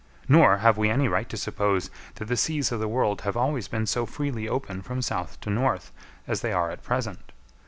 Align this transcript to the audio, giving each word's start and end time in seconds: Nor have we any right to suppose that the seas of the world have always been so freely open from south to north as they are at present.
Nor 0.27 0.57
have 0.57 0.79
we 0.79 0.89
any 0.89 1.07
right 1.07 1.29
to 1.29 1.37
suppose 1.37 1.91
that 2.15 2.25
the 2.25 2.35
seas 2.35 2.71
of 2.71 2.79
the 2.79 2.87
world 2.87 3.21
have 3.21 3.37
always 3.37 3.67
been 3.67 3.85
so 3.85 4.07
freely 4.07 4.49
open 4.49 4.81
from 4.81 5.03
south 5.03 5.39
to 5.41 5.51
north 5.51 5.91
as 6.27 6.41
they 6.41 6.51
are 6.51 6.71
at 6.71 6.81
present. 6.81 7.31